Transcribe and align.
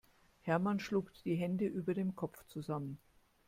Hermann 0.41 0.79
schlug 0.79 1.13
die 1.25 1.35
Hände 1.35 1.67
über 1.67 1.93
dem 1.93 2.15
Kopf 2.15 2.43
zusammen. 2.47 2.97